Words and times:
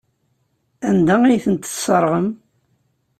Anda 0.89 1.15
ay 1.23 1.41
tent-tesseɣrem? 1.45 2.27